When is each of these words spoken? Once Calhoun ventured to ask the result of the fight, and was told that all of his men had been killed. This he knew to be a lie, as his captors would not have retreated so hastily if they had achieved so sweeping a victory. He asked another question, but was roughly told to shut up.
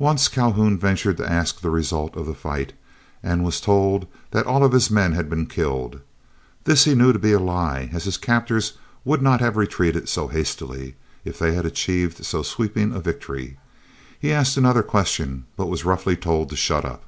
Once 0.00 0.26
Calhoun 0.26 0.76
ventured 0.76 1.16
to 1.16 1.32
ask 1.32 1.60
the 1.60 1.70
result 1.70 2.16
of 2.16 2.26
the 2.26 2.34
fight, 2.34 2.72
and 3.22 3.44
was 3.44 3.60
told 3.60 4.08
that 4.32 4.44
all 4.44 4.64
of 4.64 4.72
his 4.72 4.90
men 4.90 5.12
had 5.12 5.30
been 5.30 5.46
killed. 5.46 6.00
This 6.64 6.82
he 6.82 6.96
knew 6.96 7.12
to 7.12 7.18
be 7.20 7.30
a 7.30 7.38
lie, 7.38 7.88
as 7.92 8.02
his 8.06 8.16
captors 8.16 8.72
would 9.04 9.22
not 9.22 9.38
have 9.38 9.56
retreated 9.56 10.08
so 10.08 10.26
hastily 10.26 10.96
if 11.24 11.38
they 11.38 11.52
had 11.54 11.64
achieved 11.64 12.26
so 12.26 12.42
sweeping 12.42 12.92
a 12.92 12.98
victory. 12.98 13.56
He 14.18 14.32
asked 14.32 14.56
another 14.56 14.82
question, 14.82 15.44
but 15.56 15.66
was 15.66 15.84
roughly 15.84 16.16
told 16.16 16.50
to 16.50 16.56
shut 16.56 16.84
up. 16.84 17.04